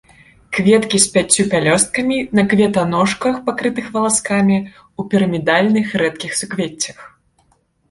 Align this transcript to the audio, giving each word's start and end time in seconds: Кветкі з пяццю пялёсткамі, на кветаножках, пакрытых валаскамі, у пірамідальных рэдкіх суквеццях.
Кветкі 0.57 0.99
з 1.01 1.07
пяццю 1.17 1.43
пялёсткамі, 1.51 2.17
на 2.39 2.45
кветаножках, 2.53 3.35
пакрытых 3.51 3.93
валаскамі, 3.99 4.57
у 4.99 5.07
пірамідальных 5.13 5.87
рэдкіх 6.05 6.31
суквеццях. 6.43 6.97